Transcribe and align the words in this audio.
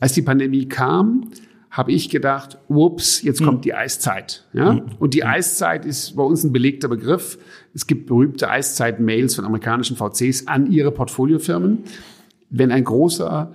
Als 0.00 0.14
die 0.14 0.22
Pandemie 0.22 0.66
kam, 0.66 1.30
habe 1.70 1.92
ich 1.92 2.08
gedacht, 2.10 2.58
ups, 2.68 3.22
jetzt 3.22 3.44
kommt 3.44 3.64
die 3.64 3.74
Eiszeit. 3.74 4.44
Ja? 4.52 4.80
Und 4.98 5.14
die 5.14 5.24
Eiszeit 5.24 5.84
ist 5.84 6.16
bei 6.16 6.22
uns 6.24 6.42
ein 6.42 6.52
belegter 6.52 6.88
Begriff. 6.88 7.38
Es 7.74 7.86
gibt 7.86 8.06
berühmte 8.06 8.50
Eiszeit-Mails 8.50 9.36
von 9.36 9.44
amerikanischen 9.44 9.96
VCs 9.96 10.48
an 10.48 10.72
ihre 10.72 10.90
Portfoliofirmen. 10.90 11.84
Wenn 12.48 12.72
ein 12.72 12.82
großer 12.82 13.54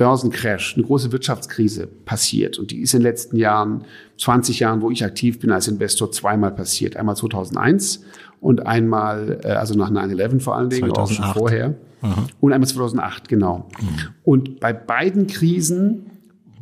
Börsencrash, 0.00 0.76
eine 0.76 0.86
große 0.86 1.12
Wirtschaftskrise 1.12 1.86
passiert, 1.86 2.58
und 2.58 2.70
die 2.70 2.80
ist 2.80 2.94
in 2.94 3.00
den 3.00 3.02
letzten 3.02 3.36
Jahren, 3.36 3.84
20 4.16 4.58
Jahren, 4.58 4.80
wo 4.80 4.90
ich 4.90 5.04
aktiv 5.04 5.38
bin 5.38 5.50
als 5.50 5.68
Investor, 5.68 6.10
zweimal 6.10 6.52
passiert. 6.52 6.96
Einmal 6.96 7.16
2001 7.16 8.02
und 8.40 8.66
einmal, 8.66 9.40
äh, 9.44 9.48
also 9.48 9.74
nach 9.74 9.90
9-11 9.90 10.40
vor 10.40 10.56
allen 10.56 10.70
Dingen, 10.70 10.88
2008. 10.90 10.98
auch 10.98 11.10
schon 11.10 11.34
vorher. 11.34 11.74
Aha. 12.00 12.26
Und 12.40 12.54
einmal 12.54 12.66
2008, 12.66 13.28
genau. 13.28 13.68
Mhm. 13.78 13.88
Und 14.24 14.60
bei 14.60 14.72
beiden 14.72 15.26
Krisen 15.26 16.06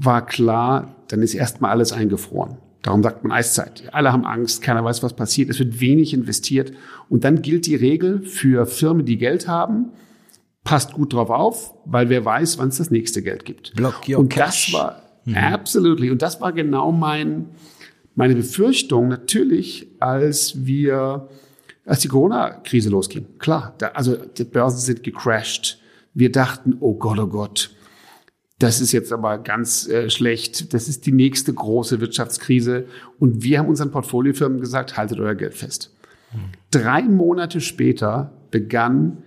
war 0.00 0.26
klar, 0.26 0.96
dann 1.06 1.22
ist 1.22 1.34
erstmal 1.34 1.70
alles 1.70 1.92
eingefroren. 1.92 2.56
Darum 2.82 3.04
sagt 3.04 3.22
man 3.22 3.30
Eiszeit. 3.30 3.84
Alle 3.92 4.12
haben 4.12 4.24
Angst, 4.24 4.62
keiner 4.62 4.82
weiß, 4.82 5.04
was 5.04 5.12
passiert. 5.12 5.48
Es 5.48 5.60
wird 5.60 5.80
wenig 5.80 6.12
investiert. 6.12 6.72
Und 7.08 7.22
dann 7.22 7.40
gilt 7.40 7.66
die 7.66 7.76
Regel 7.76 8.22
für 8.22 8.66
Firmen, 8.66 9.06
die 9.06 9.16
Geld 9.16 9.46
haben, 9.46 9.92
passt 10.68 10.92
gut 10.92 11.14
drauf 11.14 11.30
auf, 11.30 11.74
weil 11.86 12.10
wer 12.10 12.26
weiß, 12.26 12.58
wann 12.58 12.68
es 12.68 12.76
das 12.76 12.90
nächste 12.90 13.22
Geld 13.22 13.46
gibt. 13.46 13.74
Block 13.74 14.06
your 14.06 14.18
Und 14.18 14.28
cash. 14.28 14.66
das 14.66 14.72
war, 14.74 15.02
mhm. 15.24 15.34
absolutely. 15.34 16.10
Und 16.10 16.20
das 16.20 16.42
war 16.42 16.52
genau 16.52 16.92
mein, 16.92 17.46
meine 18.14 18.34
Befürchtung 18.34 19.08
natürlich, 19.08 19.88
als 19.98 20.66
wir 20.66 21.26
als 21.86 22.00
die 22.00 22.08
Corona-Krise 22.08 22.90
losging. 22.90 23.38
Klar, 23.38 23.76
da, 23.78 23.88
also 23.94 24.14
die 24.16 24.44
Börsen 24.44 24.78
sind 24.78 25.02
gecrashed. 25.02 25.80
Wir 26.12 26.30
dachten, 26.30 26.76
oh 26.80 26.92
Gott, 26.96 27.18
oh 27.18 27.28
Gott, 27.28 27.70
das 28.58 28.82
ist 28.82 28.92
jetzt 28.92 29.10
aber 29.10 29.38
ganz 29.38 29.88
äh, 29.88 30.10
schlecht. 30.10 30.74
Das 30.74 30.86
ist 30.86 31.06
die 31.06 31.12
nächste 31.12 31.54
große 31.54 31.98
Wirtschaftskrise. 32.02 32.84
Und 33.18 33.42
wir 33.42 33.60
haben 33.60 33.68
unseren 33.68 33.90
Portfoliofirmen 33.90 34.60
gesagt, 34.60 34.98
haltet 34.98 35.18
euer 35.18 35.34
Geld 35.34 35.54
fest. 35.54 35.96
Mhm. 36.34 36.38
Drei 36.70 37.02
Monate 37.04 37.62
später 37.62 38.34
begann 38.50 39.22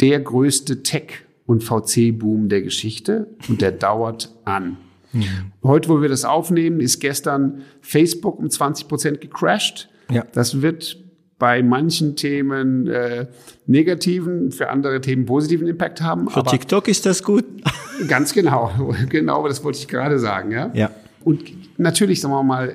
der 0.00 0.20
größte 0.20 0.82
Tech- 0.82 1.24
und 1.46 1.62
VC-Boom 1.62 2.48
der 2.48 2.62
Geschichte 2.62 3.28
und 3.48 3.62
der 3.62 3.72
dauert 3.72 4.34
an. 4.44 4.76
Mhm. 5.12 5.52
Heute, 5.62 5.88
wo 5.88 6.02
wir 6.02 6.08
das 6.08 6.24
aufnehmen, 6.24 6.80
ist 6.80 7.00
gestern 7.00 7.62
Facebook 7.80 8.38
um 8.38 8.50
20 8.50 8.88
Prozent 8.88 9.20
gecrashed. 9.20 9.88
Ja. 10.10 10.26
Das 10.32 10.60
wird 10.62 10.98
bei 11.38 11.62
manchen 11.62 12.16
Themen 12.16 12.86
äh, 12.86 13.26
negativen, 13.66 14.52
für 14.52 14.70
andere 14.70 15.00
Themen 15.00 15.26
positiven 15.26 15.66
Impact 15.66 16.00
haben. 16.00 16.30
Für 16.30 16.42
TikTok 16.42 16.88
ist 16.88 17.04
das 17.04 17.22
gut. 17.22 17.44
ganz 18.08 18.32
genau, 18.32 18.94
genau, 19.08 19.46
das 19.46 19.62
wollte 19.62 19.78
ich 19.78 19.88
gerade 19.88 20.18
sagen. 20.18 20.50
Ja. 20.50 20.70
ja. 20.74 20.90
Und 21.24 21.78
natürlich, 21.78 22.20
sagen 22.20 22.34
wir 22.34 22.42
mal, 22.42 22.74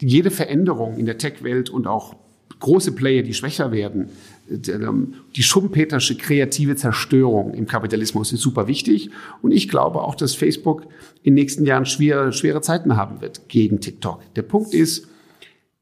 jede 0.00 0.30
Veränderung 0.30 0.96
in 0.96 1.06
der 1.06 1.18
Tech-Welt 1.18 1.70
und 1.70 1.86
auch 1.86 2.16
große 2.60 2.92
Player, 2.92 3.22
die 3.22 3.34
schwächer 3.34 3.72
werden, 3.72 4.10
ähm, 4.50 5.14
die 5.36 5.42
schumpetersche 5.42 6.16
kreative 6.16 6.76
Zerstörung 6.76 7.54
im 7.54 7.66
Kapitalismus 7.66 8.32
ist 8.32 8.40
super 8.40 8.66
wichtig. 8.66 9.10
Und 9.42 9.52
ich 9.52 9.68
glaube 9.68 10.02
auch, 10.02 10.14
dass 10.14 10.34
Facebook 10.34 10.82
in 11.22 11.32
den 11.32 11.34
nächsten 11.34 11.64
Jahren 11.64 11.86
schwere, 11.86 12.32
schwere 12.32 12.60
Zeiten 12.60 12.96
haben 12.96 13.20
wird 13.20 13.48
gegen 13.48 13.80
TikTok. 13.80 14.22
Der 14.34 14.42
Punkt 14.42 14.74
ist, 14.74 15.08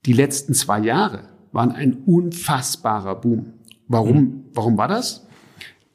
die 0.04 0.12
letzten 0.12 0.54
zwei 0.54 0.80
Jahre 0.80 1.24
waren 1.52 1.72
ein 1.72 1.98
unfassbarer 2.06 3.14
Boom. 3.16 3.52
Warum, 3.88 4.16
mhm. 4.16 4.44
warum 4.52 4.78
war 4.78 4.88
das? 4.88 5.26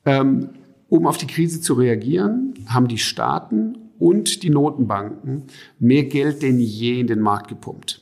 Ähm, 0.06 0.50
um 0.90 1.08
auf 1.08 1.18
die 1.18 1.28
Krise 1.28 1.62
zu 1.62 1.74
reagieren, 1.74 2.54
haben 2.68 2.88
die 2.88 2.98
Staaten 2.98 3.78
und 4.00 4.44
die 4.44 4.50
Notenbanken 4.50 5.44
mehr 5.80 6.04
Geld 6.06 6.42
denn 6.42 6.60
je 6.60 7.00
in 7.00 7.08
den 7.08 7.20
Markt 7.20 7.48
gepumpt. 7.50 8.01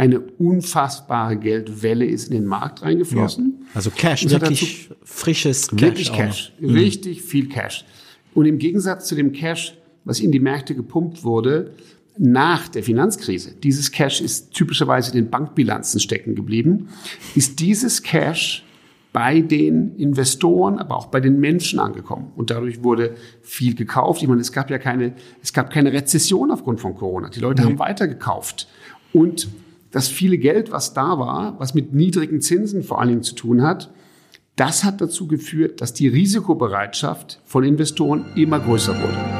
Eine 0.00 0.20
unfassbare 0.20 1.36
Geldwelle 1.36 2.06
ist 2.06 2.28
in 2.28 2.32
den 2.32 2.46
Markt 2.46 2.82
reingeflossen. 2.82 3.58
Ja. 3.60 3.66
Also 3.74 3.90
Cash, 3.90 4.30
wirklich 4.30 4.88
frisches 5.04 5.68
Cash. 5.68 5.80
Wirklich 5.82 6.12
Cash, 6.12 6.52
mhm. 6.58 6.70
richtig 6.70 7.20
viel 7.20 7.50
Cash. 7.50 7.84
Und 8.32 8.46
im 8.46 8.58
Gegensatz 8.58 9.08
zu 9.08 9.14
dem 9.14 9.32
Cash, 9.32 9.76
was 10.04 10.20
in 10.20 10.32
die 10.32 10.40
Märkte 10.40 10.74
gepumpt 10.74 11.22
wurde, 11.22 11.72
nach 12.16 12.68
der 12.68 12.82
Finanzkrise, 12.82 13.52
dieses 13.62 13.92
Cash 13.92 14.22
ist 14.22 14.52
typischerweise 14.52 15.10
in 15.10 15.24
den 15.24 15.30
Bankbilanzen 15.30 16.00
stecken 16.00 16.34
geblieben, 16.34 16.88
ist 17.34 17.60
dieses 17.60 18.02
Cash 18.02 18.64
bei 19.12 19.42
den 19.42 19.96
Investoren, 19.96 20.78
aber 20.78 20.96
auch 20.96 21.06
bei 21.06 21.20
den 21.20 21.40
Menschen 21.40 21.78
angekommen. 21.78 22.32
Und 22.36 22.50
dadurch 22.50 22.82
wurde 22.82 23.16
viel 23.42 23.74
gekauft. 23.74 24.22
Ich 24.22 24.28
meine, 24.28 24.40
es 24.40 24.52
gab 24.52 24.70
ja 24.70 24.78
keine, 24.78 25.12
es 25.42 25.52
gab 25.52 25.70
keine 25.70 25.92
Rezession 25.92 26.50
aufgrund 26.50 26.80
von 26.80 26.94
Corona. 26.94 27.28
Die 27.28 27.40
Leute 27.40 27.62
mhm. 27.62 27.66
haben 27.66 27.78
weitergekauft. 27.80 28.66
Und 29.12 29.48
das 29.90 30.08
viele 30.08 30.38
Geld, 30.38 30.70
was 30.72 30.94
da 30.94 31.18
war, 31.18 31.58
was 31.58 31.74
mit 31.74 31.92
niedrigen 31.92 32.40
Zinsen 32.40 32.82
vor 32.82 33.00
allen 33.00 33.08
Dingen 33.08 33.22
zu 33.22 33.34
tun 33.34 33.62
hat, 33.62 33.92
das 34.56 34.84
hat 34.84 35.00
dazu 35.00 35.26
geführt, 35.26 35.80
dass 35.80 35.94
die 35.94 36.08
Risikobereitschaft 36.08 37.40
von 37.44 37.64
Investoren 37.64 38.26
immer 38.36 38.60
größer 38.60 38.94
wurde. 38.94 39.39